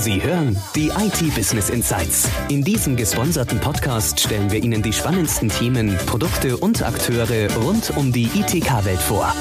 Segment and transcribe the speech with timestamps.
[0.00, 2.30] Sie hören die IT Business Insights.
[2.48, 8.12] In diesem gesponserten Podcast stellen wir Ihnen die spannendsten Themen, Produkte und Akteure rund um
[8.12, 9.34] die ITK-Welt vor.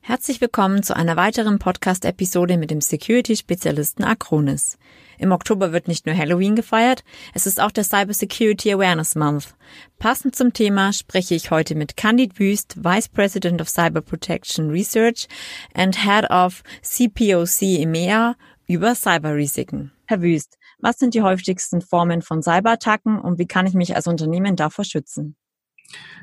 [0.00, 4.76] Herzlich willkommen zu einer weiteren Podcast-Episode mit dem Security-Spezialisten Acronis.
[5.18, 7.04] Im Oktober wird nicht nur Halloween gefeiert,
[7.34, 9.54] es ist auch der Cyber Security Awareness Month.
[9.98, 15.26] Passend zum Thema spreche ich heute mit Candid Wüst, Vice President of Cyber Protection Research
[15.74, 18.36] and Head of CPOC EMEA
[18.68, 19.92] über Cyberrisiken.
[20.06, 24.06] Herr Wüst, was sind die häufigsten Formen von Cyberattacken und wie kann ich mich als
[24.06, 25.36] Unternehmen davor schützen?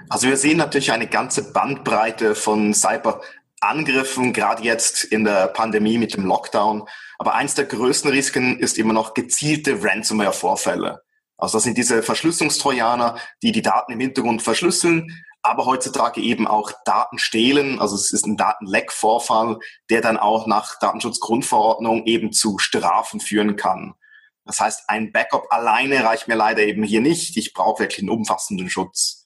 [0.10, 3.22] Also wir sehen natürlich eine ganze Bandbreite von Cyber
[3.62, 6.88] Angriffen, gerade jetzt in der Pandemie mit dem Lockdown.
[7.18, 11.02] Aber eins der größten Risiken ist immer noch gezielte Ransomware-Vorfälle.
[11.38, 16.72] Also das sind diese Verschlüsselungstrojaner, die die Daten im Hintergrund verschlüsseln, aber heutzutage eben auch
[16.86, 17.80] Daten stehlen.
[17.80, 19.60] Also es ist ein Datenleck-Vorfall,
[19.90, 23.96] der dann auch nach Datenschutzgrundverordnung eben zu Strafen führen kann.
[24.46, 27.36] Das heißt, ein Backup alleine reicht mir leider eben hier nicht.
[27.36, 29.25] Ich brauche wirklich einen umfassenden Schutz.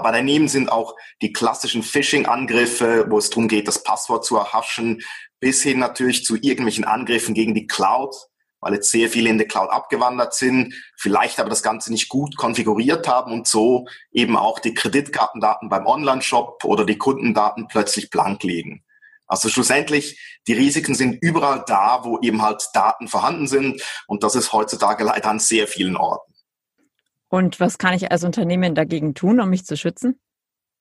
[0.00, 5.02] Aber daneben sind auch die klassischen Phishing-Angriffe, wo es darum geht, das Passwort zu erhaschen,
[5.40, 8.14] bis hin natürlich zu irgendwelchen Angriffen gegen die Cloud,
[8.60, 12.38] weil jetzt sehr viele in der Cloud abgewandert sind, vielleicht aber das Ganze nicht gut
[12.38, 18.42] konfiguriert haben und so eben auch die Kreditkartendaten beim Online-Shop oder die Kundendaten plötzlich blank
[18.42, 18.82] liegen.
[19.26, 24.34] Also schlussendlich, die Risiken sind überall da, wo eben halt Daten vorhanden sind und das
[24.34, 26.29] ist heutzutage leider an sehr vielen Orten.
[27.30, 30.20] Und was kann ich als Unternehmen dagegen tun, um mich zu schützen?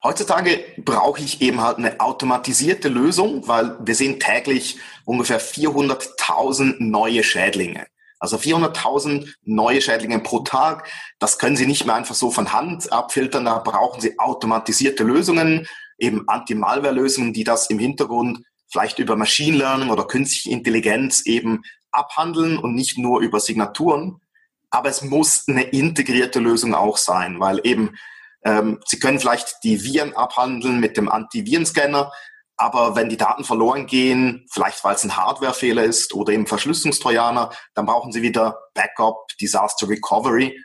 [0.03, 7.23] Heutzutage brauche ich eben halt eine automatisierte Lösung, weil wir sehen täglich ungefähr 400.000 neue
[7.23, 7.86] Schädlinge.
[8.17, 10.89] Also 400.000 neue Schädlinge pro Tag.
[11.20, 13.45] Das können Sie nicht mehr einfach so von Hand abfiltern.
[13.45, 19.89] Da brauchen Sie automatisierte Lösungen, eben Anti-Malware-Lösungen, die das im Hintergrund vielleicht über Machine Learning
[19.89, 21.61] oder künstliche Intelligenz eben
[21.92, 24.22] abhandeln und nicht nur über Signaturen
[24.72, 27.98] aber es muss eine integrierte Lösung auch sein, weil eben
[28.43, 32.11] ähm, Sie können vielleicht die Viren abhandeln mit dem Antivirenscanner,
[32.55, 37.52] aber wenn die Daten verloren gehen, vielleicht weil es ein Hardwarefehler ist oder eben Verschlüsselungstrojaner,
[37.73, 40.60] dann brauchen Sie wieder Backup, Disaster Recovery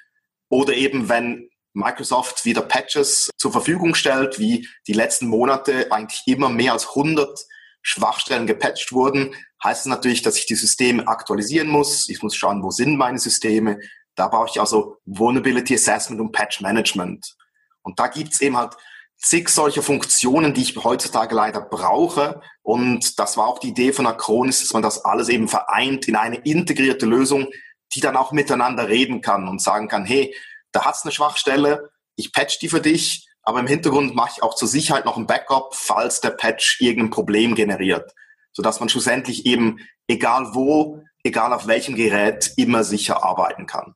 [0.49, 6.49] oder eben wenn Microsoft wieder Patches zur Verfügung stellt, wie die letzten Monate eigentlich immer
[6.49, 7.39] mehr als 100
[7.83, 12.09] Schwachstellen gepatcht wurden, heißt es natürlich, dass ich die Systeme aktualisieren muss.
[12.09, 13.78] Ich muss schauen, wo sind meine Systeme.
[14.15, 17.37] Da brauche ich also Vulnerability Assessment und Patch Management.
[17.83, 18.77] Und da gibt's eben halt
[19.19, 22.41] zig solcher Funktionen, die ich heutzutage leider brauche.
[22.63, 26.17] Und das war auch die Idee von Acronis, dass man das alles eben vereint in
[26.17, 27.49] eine integrierte Lösung,
[27.95, 30.35] die dann auch miteinander reden kann und sagen kann, hey,
[30.73, 34.55] da hat's eine Schwachstelle, ich patch die für dich, aber im Hintergrund mache ich auch
[34.55, 38.13] zur Sicherheit noch ein Backup, falls der Patch irgendein Problem generiert,
[38.53, 43.95] sodass man schlussendlich eben, egal wo, egal auf welchem Gerät, immer sicher arbeiten kann.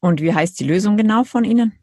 [0.00, 1.78] Und wie heißt die Lösung genau von Ihnen?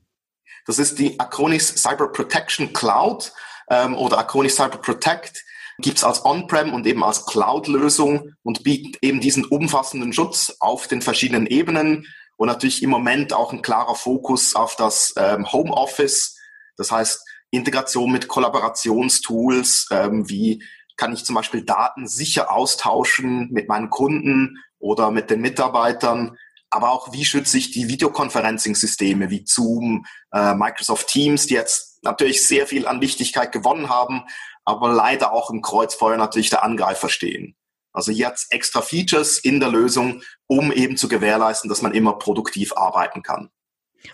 [0.66, 3.32] Das ist die Acronis Cyber Protection Cloud
[3.70, 5.44] ähm, oder Acronis Cyber Protect.
[5.80, 11.02] Gibt's als On-Prem und eben als Cloud-Lösung und bietet eben diesen umfassenden Schutz auf den
[11.02, 12.06] verschiedenen Ebenen
[12.36, 16.36] und natürlich im Moment auch ein klarer Fokus auf das ähm, Homeoffice
[16.80, 20.64] das heißt, Integration mit Kollaborationstools, ähm, wie
[20.96, 26.38] kann ich zum Beispiel Daten sicher austauschen mit meinen Kunden oder mit den Mitarbeitern,
[26.70, 32.46] aber auch wie schütze ich die Videoconferencing-Systeme wie Zoom, äh, Microsoft Teams, die jetzt natürlich
[32.46, 34.24] sehr viel an Wichtigkeit gewonnen haben,
[34.66, 37.56] aber leider auch im Kreuzfeuer natürlich der Angreifer stehen.
[37.92, 42.74] Also jetzt extra Features in der Lösung, um eben zu gewährleisten, dass man immer produktiv
[42.74, 43.50] arbeiten kann.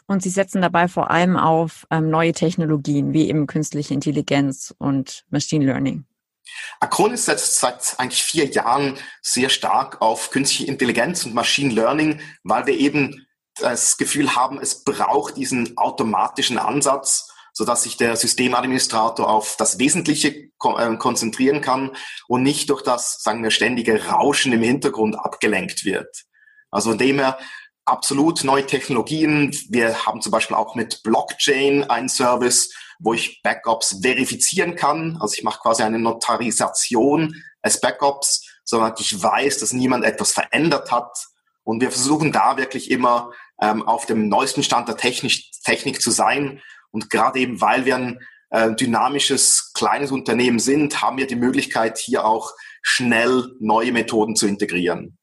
[0.07, 5.25] Und Sie setzen dabei vor allem auf ähm, neue Technologien wie eben künstliche Intelligenz und
[5.29, 6.05] Machine Learning.
[6.79, 12.65] Acronis setzt seit eigentlich vier Jahren sehr stark auf künstliche Intelligenz und Machine Learning, weil
[12.67, 13.25] wir eben
[13.55, 20.29] das Gefühl haben, es braucht diesen automatischen Ansatz, sodass sich der Systemadministrator auf das Wesentliche
[20.29, 21.95] äh, konzentrieren kann
[22.27, 26.25] und nicht durch das, sagen wir, ständige Rauschen im Hintergrund abgelenkt wird.
[26.69, 27.37] Also von dem her
[27.85, 29.55] absolut neue Technologien.
[29.69, 35.17] Wir haben zum Beispiel auch mit Blockchain einen Service, wo ich Backups verifizieren kann.
[35.19, 40.91] Also ich mache quasi eine Notarisation als Backups, sondern ich weiß, dass niemand etwas verändert
[40.91, 41.17] hat.
[41.63, 43.31] Und wir versuchen da wirklich immer
[43.61, 46.61] ähm, auf dem neuesten Stand der Technik, Technik zu sein.
[46.91, 48.19] Und gerade eben, weil wir ein
[48.51, 52.51] äh, dynamisches, kleines Unternehmen sind, haben wir die Möglichkeit, hier auch
[52.81, 55.17] schnell neue Methoden zu integrieren.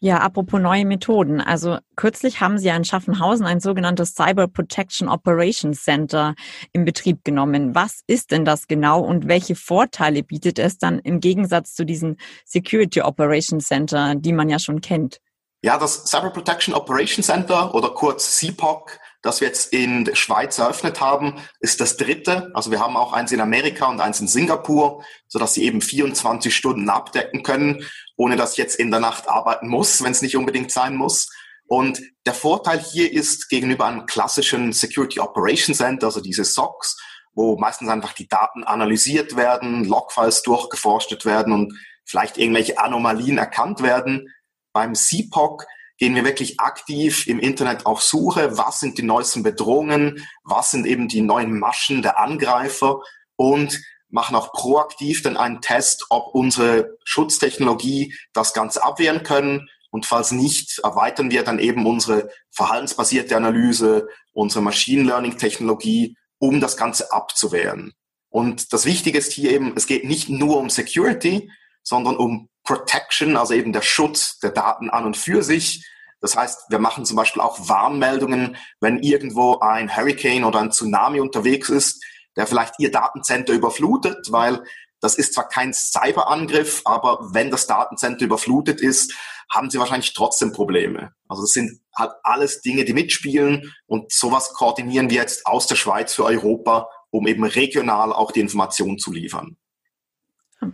[0.00, 1.40] Ja, apropos neue Methoden.
[1.40, 6.34] Also kürzlich haben Sie ja in Schaffenhausen ein sogenanntes Cyber Protection Operations Center
[6.72, 7.74] in Betrieb genommen.
[7.74, 12.16] Was ist denn das genau und welche Vorteile bietet es dann im Gegensatz zu diesen
[12.44, 15.20] Security Operations Center, die man ja schon kennt?
[15.64, 20.58] Ja, das Cyber Protection Operations Center oder kurz CPOC das wir jetzt in der Schweiz
[20.58, 22.50] eröffnet haben, ist das dritte.
[22.54, 25.80] Also wir haben auch eins in Amerika und eins in Singapur, so dass sie eben
[25.80, 27.86] 24 Stunden abdecken können,
[28.16, 31.28] ohne dass ich jetzt in der Nacht arbeiten muss, wenn es nicht unbedingt sein muss.
[31.66, 37.00] Und der Vorteil hier ist gegenüber einem klassischen Security Operations Center, also diese SOCs,
[37.32, 41.72] wo meistens einfach die Daten analysiert werden, Logfiles durchgeforstet werden und
[42.04, 44.28] vielleicht irgendwelche Anomalien erkannt werden.
[44.72, 45.64] Beim CPOC
[46.02, 50.84] gehen wir wirklich aktiv im Internet auf Suche, was sind die neuesten Bedrohungen, was sind
[50.84, 53.02] eben die neuen Maschen der Angreifer
[53.36, 59.68] und machen auch proaktiv dann einen Test, ob unsere Schutztechnologie das Ganze abwehren können.
[59.92, 66.60] Und falls nicht, erweitern wir dann eben unsere verhaltensbasierte Analyse, unsere Machine Learning Technologie, um
[66.60, 67.92] das Ganze abzuwehren.
[68.28, 71.48] Und das Wichtige ist hier eben, es geht nicht nur um Security,
[71.84, 75.86] sondern um Protection, also eben der Schutz der Daten an und für sich.
[76.22, 81.20] Das heißt, wir machen zum Beispiel auch Warnmeldungen, wenn irgendwo ein Hurricane oder ein Tsunami
[81.20, 82.02] unterwegs ist,
[82.36, 84.64] der vielleicht Ihr Datencenter überflutet, weil
[85.00, 89.12] das ist zwar kein Cyberangriff, aber wenn das Datencenter überflutet ist,
[89.50, 91.12] haben Sie wahrscheinlich trotzdem Probleme.
[91.28, 95.74] Also das sind halt alles Dinge, die mitspielen und sowas koordinieren wir jetzt aus der
[95.74, 99.56] Schweiz für Europa, um eben regional auch die Informationen zu liefern.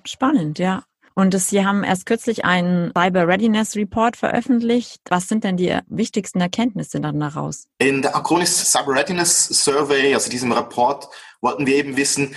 [0.04, 0.84] Spannend, ja.
[1.18, 5.00] Und Sie haben erst kürzlich einen Cyber Readiness Report veröffentlicht.
[5.08, 7.66] Was sind denn die wichtigsten Erkenntnisse dann daraus?
[7.78, 11.08] In der Acronis Cyber Readiness Survey, also diesem Report,
[11.40, 12.36] wollten wir eben wissen,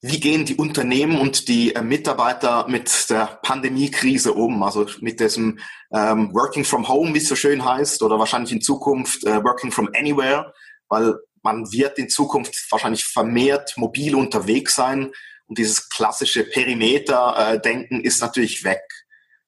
[0.00, 4.62] wie gehen die Unternehmen und die äh, Mitarbeiter mit der Pandemiekrise um?
[4.62, 5.58] Also mit diesem
[5.92, 9.70] ähm, Working from Home, wie es so schön heißt, oder wahrscheinlich in Zukunft äh, Working
[9.70, 10.54] from Anywhere,
[10.88, 15.12] weil man wird in Zukunft wahrscheinlich vermehrt mobil unterwegs sein
[15.52, 18.80] und dieses klassische Perimeter-Denken ist natürlich weg.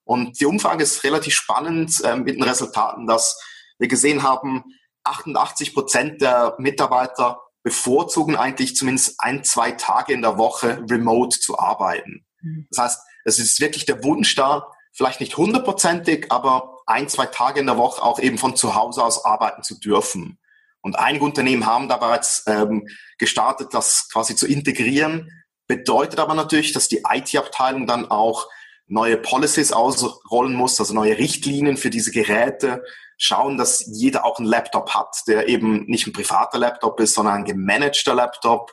[0.04, 3.40] Und die Umfrage ist relativ spannend äh, mit den Resultaten, dass
[3.78, 4.64] wir gesehen haben,
[5.04, 11.58] 88 Prozent der Mitarbeiter bevorzugen eigentlich zumindest ein, zwei Tage in der Woche remote zu
[11.58, 12.26] arbeiten.
[12.42, 12.66] Mhm.
[12.68, 17.60] Das heißt, es ist wirklich der Wunsch da, vielleicht nicht hundertprozentig, aber ein, zwei Tage
[17.60, 20.38] in der Woche auch eben von zu Hause aus arbeiten zu dürfen.
[20.82, 22.86] Und einige Unternehmen haben da bereits ähm,
[23.16, 25.30] gestartet, das quasi zu integrieren.
[25.66, 28.48] Bedeutet aber natürlich, dass die IT-Abteilung dann auch
[28.86, 32.82] neue Policies ausrollen muss, also neue Richtlinien für diese Geräte,
[33.16, 37.36] schauen, dass jeder auch einen Laptop hat, der eben nicht ein privater Laptop ist, sondern
[37.36, 38.72] ein gemanagter Laptop,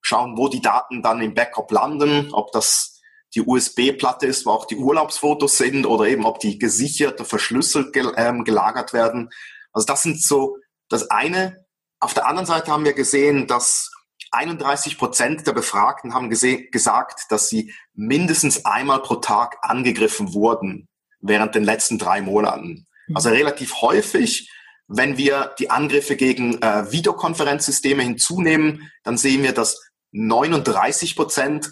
[0.00, 3.00] schauen, wo die Daten dann im Backup landen, ob das
[3.34, 7.92] die USB-Platte ist, wo auch die Urlaubsfotos sind oder eben ob die gesichert oder verschlüsselt
[7.92, 9.30] gel ähm, gelagert werden.
[9.72, 11.64] Also das sind so das eine.
[12.00, 13.90] Auf der anderen Seite haben wir gesehen, dass
[14.32, 20.88] 31 Prozent der Befragten haben gesagt, dass sie mindestens einmal pro Tag angegriffen wurden
[21.20, 22.86] während den letzten drei Monaten.
[23.06, 23.16] Mhm.
[23.16, 24.50] Also relativ häufig.
[24.88, 29.80] Wenn wir die Angriffe gegen äh, Videokonferenzsysteme hinzunehmen, dann sehen wir, dass
[30.12, 31.70] 39 Prozent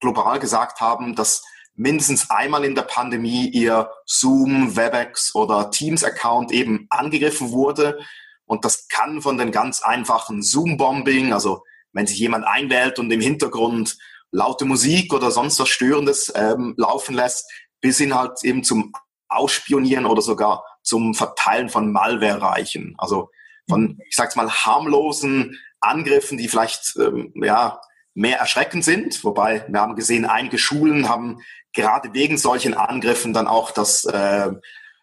[0.00, 1.42] global gesagt haben, dass
[1.74, 8.00] mindestens einmal in der Pandemie ihr Zoom, Webex oder Teams-Account eben angegriffen wurde.
[8.44, 11.62] Und das kann von den ganz einfachen Zoom-Bombing, also
[11.92, 13.96] wenn sich jemand einwählt und im Hintergrund
[14.30, 18.92] laute Musik oder sonst was Störendes ähm, laufen lässt, bis hin halt eben zum
[19.28, 22.94] Ausspionieren oder sogar zum Verteilen von Malware reichen.
[22.98, 23.28] Also
[23.68, 27.80] von, ich sag's mal, harmlosen Angriffen, die vielleicht ähm, ja,
[28.14, 29.22] mehr erschreckend sind.
[29.22, 31.40] Wobei wir haben gesehen, einige Schulen haben
[31.72, 34.50] gerade wegen solchen Angriffen dann auch das, äh,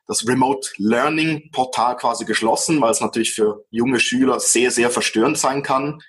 [0.07, 5.37] das Remote Learning Portal quasi geschlossen, weil es natürlich für junge Schüler sehr, sehr verstörend
[5.37, 6.01] sein kann.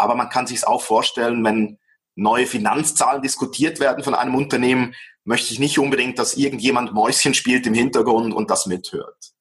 [0.00, 1.78] Aber man kann sich es auch vorstellen, wenn
[2.16, 7.66] neue Finanzzahlen diskutiert werden von einem Unternehmen, möchte ich nicht unbedingt, dass irgendjemand Mäuschen spielt
[7.66, 9.32] im Hintergrund und das mithört.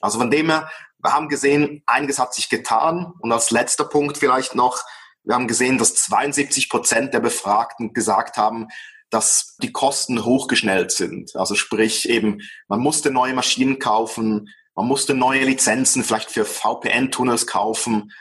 [0.00, 0.70] Also von dem her,
[1.02, 3.12] wir haben gesehen, einiges hat sich getan.
[3.20, 4.82] Und als letzter Punkt vielleicht noch,
[5.24, 8.68] wir haben gesehen, dass 72 Prozent der Befragten gesagt haben,
[9.10, 11.34] dass die Kosten hochgeschnellt sind.
[11.36, 17.46] Also sprich eben, man musste neue Maschinen kaufen, man musste neue Lizenzen vielleicht für VPN-Tunnels
[17.46, 18.12] kaufen.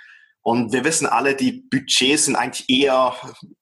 [0.47, 3.15] Und wir wissen alle, die Budgets sind eigentlich eher,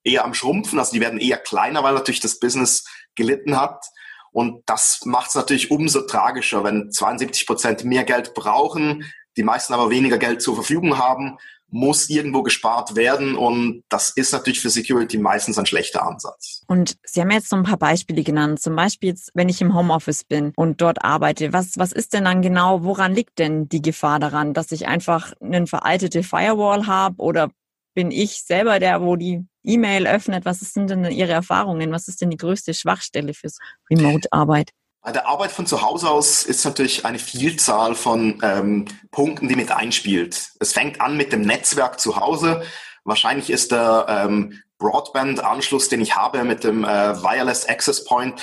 [0.04, 2.84] eher am Schrumpfen, also die werden eher kleiner, weil natürlich das Business
[3.16, 3.86] gelitten hat.
[4.34, 9.06] Und das macht es natürlich umso tragischer, wenn 72 Prozent mehr Geld brauchen,
[9.38, 11.38] die meisten aber weniger Geld zur Verfügung haben,
[11.74, 16.62] muss irgendwo gespart werden und das ist natürlich für Security meistens ein schlechter Ansatz.
[16.68, 18.62] Und Sie haben jetzt so ein paar Beispiele genannt.
[18.62, 22.26] Zum Beispiel jetzt, wenn ich im Homeoffice bin und dort arbeite, was, was ist denn
[22.26, 27.22] dann genau, woran liegt denn die Gefahr daran, dass ich einfach eine veraltete Firewall habe
[27.22, 27.50] oder
[27.96, 30.46] bin ich selber der, wo die E-Mail öffnet?
[30.46, 31.92] Was sind denn Ihre Erfahrungen?
[31.92, 33.58] Was ist denn die größte Schwachstelle fürs
[33.90, 34.72] Remote-Arbeit?
[35.04, 39.58] Bei der Arbeit von zu Hause aus ist natürlich eine Vielzahl von ähm, Punkten, die
[39.58, 40.52] mit einspielt.
[40.62, 42.64] Es fängt an mit dem Netzwerk zu Hause.
[43.04, 48.42] Wahrscheinlich ist der ähm, Broadband-Anschluss, den ich habe mit dem äh, Wireless Access Point,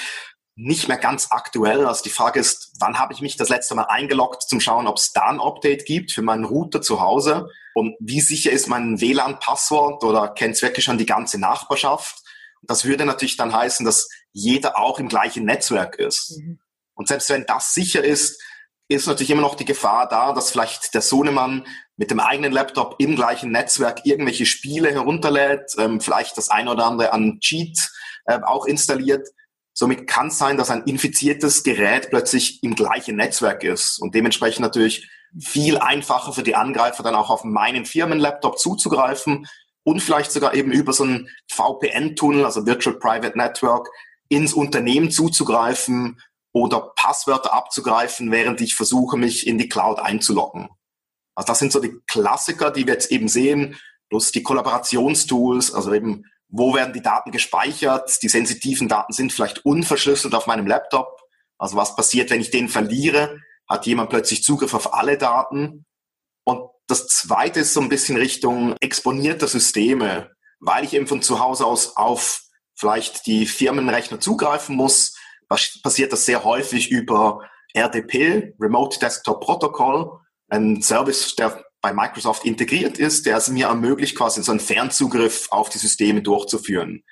[0.54, 1.86] nicht mehr ganz aktuell.
[1.86, 4.98] Also die Frage ist, wann habe ich mich das letzte Mal eingeloggt, zum Schauen, ob
[4.98, 9.00] es da ein Update gibt für meinen Router zu Hause und wie sicher ist mein
[9.00, 12.22] WLAN-Passwort oder kennt es wirklich schon die ganze Nachbarschaft.
[12.62, 16.38] Das würde natürlich dann heißen, dass jeder auch im gleichen Netzwerk ist.
[16.38, 16.60] Mhm.
[16.94, 18.40] Und selbst wenn das sicher ist,
[18.88, 22.96] ist natürlich immer noch die Gefahr da, dass vielleicht der Sohnemann mit dem eigenen Laptop
[22.98, 27.90] im gleichen Netzwerk irgendwelche Spiele herunterlädt, ähm, vielleicht das eine oder andere an Cheat
[28.24, 29.28] äh, auch installiert.
[29.72, 34.62] Somit kann es sein, dass ein infiziertes Gerät plötzlich im gleichen Netzwerk ist und dementsprechend
[34.62, 39.46] natürlich viel einfacher für die Angreifer dann auch auf meinen Firmenlaptop zuzugreifen
[39.90, 43.88] und vielleicht sogar eben über so einen VPN-Tunnel, also Virtual Private Network,
[44.28, 46.20] ins Unternehmen zuzugreifen
[46.52, 50.68] oder Passwörter abzugreifen, während ich versuche, mich in die Cloud einzuloggen.
[51.34, 53.76] Also das sind so die Klassiker, die wir jetzt eben sehen,
[54.08, 58.22] plus die Kollaborationstools, also eben, wo werden die Daten gespeichert?
[58.22, 61.20] Die sensitiven Daten sind vielleicht unverschlüsselt auf meinem Laptop.
[61.58, 63.40] Also was passiert, wenn ich den verliere?
[63.68, 65.84] Hat jemand plötzlich Zugriff auf alle Daten?
[66.44, 71.38] Und das zweite ist so ein bisschen Richtung exponierte Systeme, weil ich eben von zu
[71.38, 72.42] Hause aus auf
[72.74, 75.16] vielleicht die Firmenrechner zugreifen muss,
[75.48, 82.98] passiert das sehr häufig über RDP, Remote Desktop Protocol, ein Service, der bei Microsoft integriert
[82.98, 87.04] ist, der es mir ermöglicht, quasi so einen Fernzugriff auf die Systeme durchzuführen.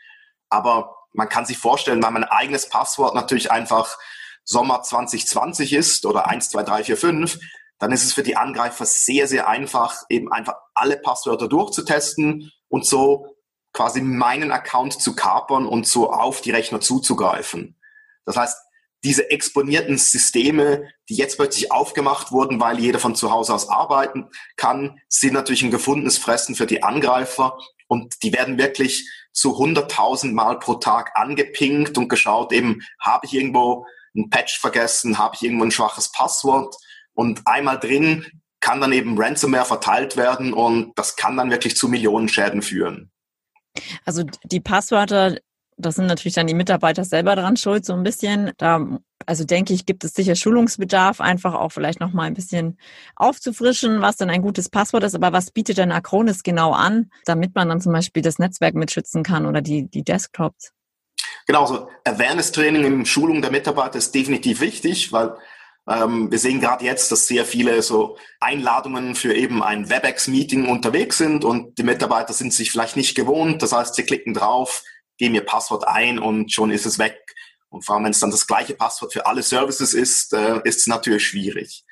[0.48, 3.98] Aber man kann sich vorstellen, wenn mein eigenes Passwort natürlich einfach
[4.44, 7.38] Sommer 2020 ist oder 1, 2, 3, 4, 5,
[7.78, 12.84] dann ist es für die Angreifer sehr, sehr einfach, eben einfach alle Passwörter durchzutesten und
[12.84, 13.36] so
[13.72, 17.76] quasi meinen Account zu kapern und so auf die Rechner zuzugreifen.
[18.24, 18.56] Das heißt,
[19.04, 24.28] diese exponierten Systeme, die jetzt plötzlich aufgemacht wurden, weil jeder von zu Hause aus arbeiten
[24.56, 27.56] kann, sind natürlich ein gefundenes Fressen für die Angreifer
[27.86, 33.34] und die werden wirklich zu 100.000 Mal pro Tag angepinkt und geschaut, eben habe ich
[33.34, 36.74] irgendwo ein Patch vergessen, habe ich irgendwo ein schwaches Passwort
[37.18, 38.24] und einmal drin
[38.60, 43.10] kann dann eben Ransomware verteilt werden und das kann dann wirklich zu Millionen Schäden führen.
[44.04, 45.36] Also die Passwörter,
[45.76, 48.52] das sind natürlich dann die Mitarbeiter selber dran schuld, so ein bisschen.
[48.56, 52.78] Da, also denke ich, gibt es sicher Schulungsbedarf, einfach auch vielleicht noch mal ein bisschen
[53.16, 55.16] aufzufrischen, was dann ein gutes Passwort ist.
[55.16, 59.24] Aber was bietet denn Acronis genau an, damit man dann zum Beispiel das Netzwerk mitschützen
[59.24, 60.72] kann oder die, die Desktops?
[61.48, 65.36] Genau, so Awareness-Training in Schulung der Mitarbeiter ist definitiv wichtig, weil
[65.88, 71.16] ähm, wir sehen gerade jetzt, dass sehr viele so Einladungen für eben ein WebEx-Meeting unterwegs
[71.18, 73.62] sind und die Mitarbeiter sind sich vielleicht nicht gewohnt.
[73.62, 74.82] Das heißt, sie klicken drauf,
[75.16, 77.18] geben ihr Passwort ein und schon ist es weg.
[77.70, 80.80] Und vor allem, wenn es dann das gleiche Passwort für alle Services ist, äh, ist
[80.80, 81.84] es natürlich schwierig.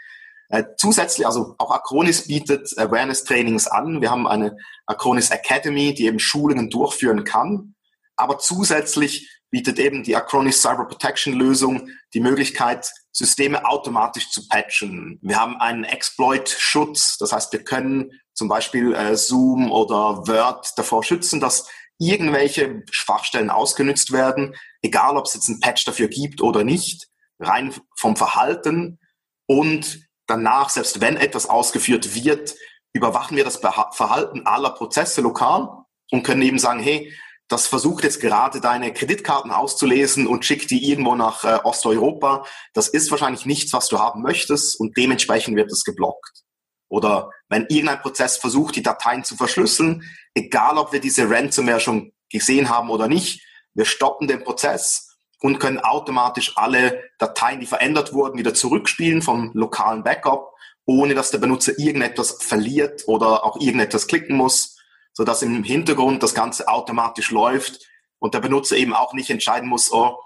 [0.49, 4.01] Äh, zusätzlich, also auch Acronis bietet Awareness-Trainings an.
[4.01, 7.75] Wir haben eine Acronis Academy, die eben Schulungen durchführen kann.
[8.15, 15.19] Aber zusätzlich bietet eben die Acronis Cyber Protection Lösung die Möglichkeit, Systeme automatisch zu patchen.
[15.23, 21.03] Wir haben einen Exploit-Schutz, das heißt, wir können zum Beispiel äh, Zoom oder Word davor
[21.03, 26.63] schützen, dass irgendwelche Schwachstellen ausgenutzt werden, egal ob es jetzt ein Patch dafür gibt oder
[26.63, 28.99] nicht, rein vom Verhalten.
[29.47, 32.55] Und danach, selbst wenn etwas ausgeführt wird,
[32.93, 35.69] überwachen wir das Verhalten aller Prozesse lokal
[36.11, 37.13] und können eben sagen, hey,
[37.49, 42.45] das versucht jetzt gerade deine Kreditkarten auszulesen und schickt die irgendwo nach äh, Osteuropa.
[42.75, 46.43] Das ist wahrscheinlich nichts, was du haben möchtest und dementsprechend wird es geblockt.
[46.89, 50.03] Oder wenn irgendein Prozess versucht, die Dateien zu verschlüsseln,
[50.35, 55.59] egal ob wir diese Ransomware schon gesehen haben oder nicht, wir stoppen den Prozess und
[55.59, 60.53] können automatisch alle Dateien, die verändert wurden, wieder zurückspielen vom lokalen Backup,
[60.85, 64.76] ohne dass der Benutzer irgendetwas verliert oder auch irgendetwas klicken muss
[65.17, 69.91] sodass im Hintergrund das Ganze automatisch läuft und der Benutzer eben auch nicht entscheiden muss,
[69.91, 70.19] oh,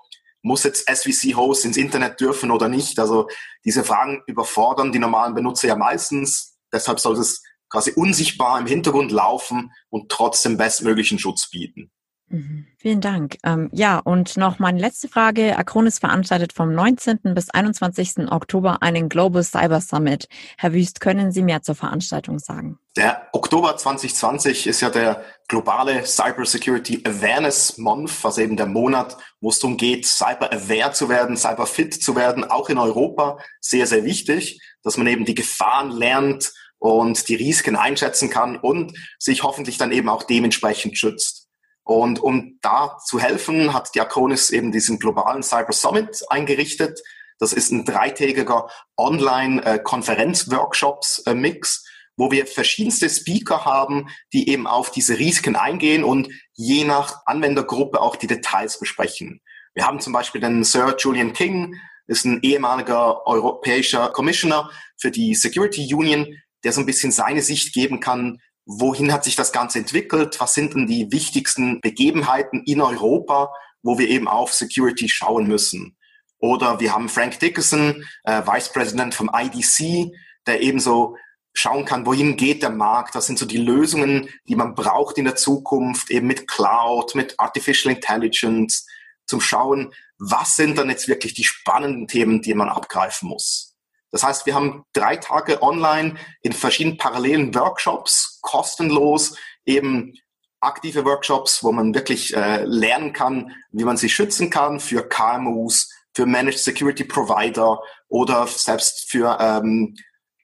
[0.42, 2.99] muss jetzt SVC-Host ins Internet dürfen oder nicht.
[2.99, 3.28] Also
[3.64, 6.59] diese Fragen überfordern die normalen Benutzer ja meistens.
[6.73, 11.92] Deshalb soll es quasi unsichtbar im Hintergrund laufen und trotzdem bestmöglichen Schutz bieten.
[12.30, 12.66] Mhm.
[12.78, 13.38] Vielen Dank.
[13.44, 15.58] Ähm, ja, und noch meine letzte Frage.
[15.58, 17.18] Acronis veranstaltet vom 19.
[17.34, 18.30] bis 21.
[18.30, 20.28] Oktober einen Global Cyber Summit.
[20.56, 22.78] Herr Wüst, können Sie mehr zur Veranstaltung sagen?
[22.96, 29.16] Der Oktober 2020 ist ja der globale Cyber Security Awareness Month, also eben der Monat,
[29.40, 33.38] wo es darum geht, cyber aware zu werden, cyber fit zu werden, auch in Europa.
[33.60, 38.92] Sehr, sehr wichtig, dass man eben die Gefahren lernt und die Risiken einschätzen kann und
[39.18, 41.39] sich hoffentlich dann eben auch dementsprechend schützt.
[41.84, 47.00] Und um da zu helfen, hat Diakonis eben diesen globalen Cyber Summit eingerichtet.
[47.38, 51.80] Das ist ein dreitägiger Online-Konferenz-Workshops-Mix, äh,
[52.16, 57.99] wo wir verschiedenste Speaker haben, die eben auf diese Risiken eingehen und je nach Anwendergruppe
[58.00, 59.40] auch die Details besprechen.
[59.75, 65.34] Wir haben zum Beispiel den Sir Julian King, ist ein ehemaliger europäischer Commissioner für die
[65.34, 68.42] Security Union, der so ein bisschen seine Sicht geben kann,
[68.78, 73.98] wohin hat sich das Ganze entwickelt, was sind denn die wichtigsten Begebenheiten in Europa, wo
[73.98, 75.96] wir eben auf Security schauen müssen.
[76.38, 80.12] Oder wir haben Frank Dickerson, äh, Vice President vom IDC,
[80.46, 81.16] der ebenso
[81.52, 85.24] schauen kann, wohin geht der Markt, was sind so die Lösungen, die man braucht in
[85.24, 88.86] der Zukunft, eben mit Cloud, mit Artificial Intelligence,
[89.26, 93.69] zum Schauen, was sind dann jetzt wirklich die spannenden Themen, die man abgreifen muss.
[94.10, 100.14] Das heißt, wir haben drei Tage online in verschiedenen parallelen Workshops, kostenlos, eben
[100.60, 105.90] aktive Workshops, wo man wirklich äh, lernen kann, wie man sich schützen kann für KMUs,
[106.14, 109.96] für Managed Security Provider oder selbst für, ähm,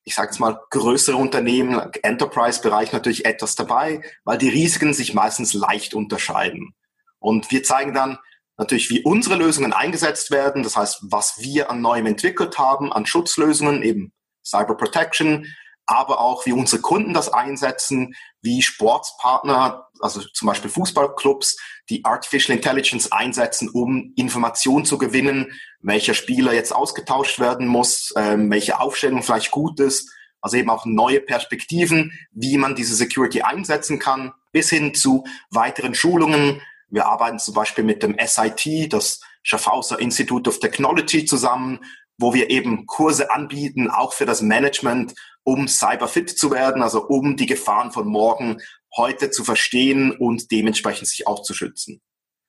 [0.04, 5.52] ich sage jetzt mal, größere Unternehmen, Enterprise-Bereich natürlich etwas dabei, weil die Risiken sich meistens
[5.52, 6.74] leicht unterscheiden.
[7.18, 8.18] Und wir zeigen dann,
[8.56, 13.06] natürlich, wie unsere Lösungen eingesetzt werden, das heißt, was wir an Neuem entwickelt haben, an
[13.06, 14.12] Schutzlösungen, eben
[14.44, 15.46] Cyber Protection,
[15.86, 21.56] aber auch wie unsere Kunden das einsetzen, wie Sportspartner, also zum Beispiel Fußballclubs,
[21.88, 28.50] die Artificial Intelligence einsetzen, um Informationen zu gewinnen, welcher Spieler jetzt ausgetauscht werden muss, ähm,
[28.50, 30.10] welche Aufstellung vielleicht gut ist,
[30.40, 35.94] also eben auch neue Perspektiven, wie man diese Security einsetzen kann, bis hin zu weiteren
[35.94, 41.80] Schulungen, wir arbeiten zum Beispiel mit dem SIT, das Schaffhauser Institute of Technology zusammen,
[42.18, 45.14] wo wir eben Kurse anbieten, auch für das Management,
[45.44, 48.58] um cyberfit zu werden, also um die Gefahren von morgen
[48.96, 52.00] heute zu verstehen und dementsprechend sich auch zu schützen.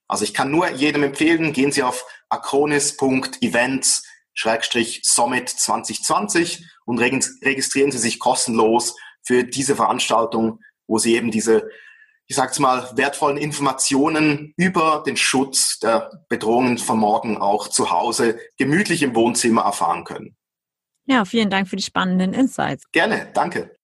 [0.07, 4.03] Also ich kann nur jedem empfehlen, gehen Sie auf acronis.events
[5.03, 11.69] Summit 2020 und registrieren Sie sich kostenlos für diese Veranstaltung, wo Sie eben diese
[12.27, 18.39] ich sag's mal, wertvollen Informationen über den Schutz der Bedrohungen von morgen auch zu Hause
[18.57, 20.35] gemütlich im Wohnzimmer erfahren können.
[21.05, 22.83] Ja, vielen Dank für die spannenden Insights.
[22.91, 23.76] Gerne, danke.